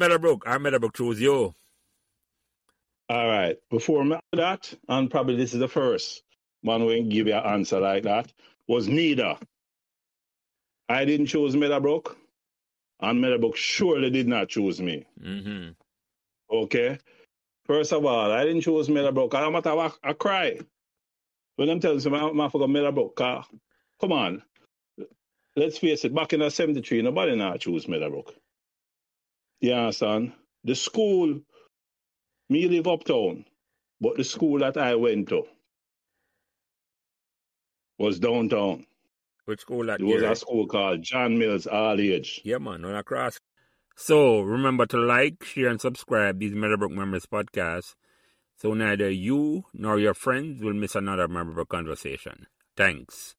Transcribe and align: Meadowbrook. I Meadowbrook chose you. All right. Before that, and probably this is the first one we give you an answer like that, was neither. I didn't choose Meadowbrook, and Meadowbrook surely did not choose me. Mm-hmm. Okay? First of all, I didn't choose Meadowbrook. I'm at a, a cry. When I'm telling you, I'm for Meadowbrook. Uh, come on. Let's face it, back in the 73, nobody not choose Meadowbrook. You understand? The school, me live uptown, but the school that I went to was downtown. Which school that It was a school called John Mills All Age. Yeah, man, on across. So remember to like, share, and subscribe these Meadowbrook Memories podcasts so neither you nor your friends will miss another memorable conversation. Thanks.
Meadowbrook. 0.00 0.44
I 0.46 0.58
Meadowbrook 0.58 0.96
chose 0.96 1.20
you. 1.20 1.54
All 3.08 3.28
right. 3.28 3.56
Before 3.70 4.20
that, 4.32 4.74
and 4.88 5.10
probably 5.10 5.36
this 5.36 5.52
is 5.52 5.60
the 5.60 5.68
first 5.68 6.22
one 6.62 6.86
we 6.86 7.02
give 7.02 7.26
you 7.26 7.34
an 7.34 7.44
answer 7.44 7.78
like 7.80 8.04
that, 8.04 8.32
was 8.66 8.88
neither. 8.88 9.36
I 10.88 11.04
didn't 11.04 11.26
choose 11.26 11.54
Meadowbrook, 11.54 12.16
and 13.00 13.20
Meadowbrook 13.20 13.56
surely 13.56 14.10
did 14.10 14.26
not 14.26 14.48
choose 14.48 14.80
me. 14.80 15.06
Mm-hmm. 15.22 15.70
Okay? 16.50 16.98
First 17.66 17.92
of 17.92 18.04
all, 18.04 18.32
I 18.32 18.44
didn't 18.44 18.62
choose 18.62 18.88
Meadowbrook. 18.88 19.34
I'm 19.34 19.54
at 19.54 19.66
a, 19.66 19.92
a 20.02 20.14
cry. 20.14 20.58
When 21.56 21.68
I'm 21.68 21.78
telling 21.78 22.00
you, 22.00 22.14
I'm 22.14 22.50
for 22.50 22.66
Meadowbrook. 22.66 23.20
Uh, 23.20 23.42
come 24.00 24.12
on. 24.12 24.42
Let's 25.56 25.78
face 25.78 26.04
it, 26.04 26.14
back 26.14 26.32
in 26.32 26.40
the 26.40 26.50
73, 26.50 27.02
nobody 27.02 27.36
not 27.36 27.60
choose 27.60 27.86
Meadowbrook. 27.86 28.34
You 29.60 29.74
understand? 29.74 30.32
The 30.64 30.74
school, 30.74 31.40
me 32.48 32.68
live 32.68 32.86
uptown, 32.86 33.44
but 34.00 34.16
the 34.16 34.24
school 34.24 34.58
that 34.60 34.76
I 34.76 34.94
went 34.94 35.28
to 35.30 35.44
was 37.98 38.18
downtown. 38.18 38.86
Which 39.44 39.60
school 39.60 39.86
that 39.86 40.00
It 40.00 40.04
was 40.04 40.22
a 40.22 40.34
school 40.34 40.66
called 40.66 41.02
John 41.02 41.38
Mills 41.38 41.66
All 41.66 42.00
Age. 42.00 42.40
Yeah, 42.44 42.58
man, 42.58 42.84
on 42.84 42.94
across. 42.94 43.38
So 43.96 44.40
remember 44.40 44.86
to 44.86 44.96
like, 44.96 45.44
share, 45.44 45.68
and 45.68 45.80
subscribe 45.80 46.38
these 46.38 46.54
Meadowbrook 46.54 46.92
Memories 46.92 47.26
podcasts 47.26 47.94
so 48.60 48.74
neither 48.74 49.08
you 49.08 49.64
nor 49.72 49.98
your 49.98 50.12
friends 50.12 50.62
will 50.62 50.74
miss 50.74 50.94
another 50.94 51.26
memorable 51.26 51.64
conversation. 51.64 52.46
Thanks. 52.76 53.34